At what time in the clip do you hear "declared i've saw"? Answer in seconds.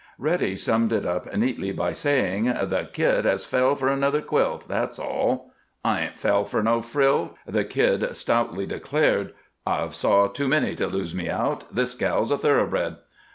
8.65-10.25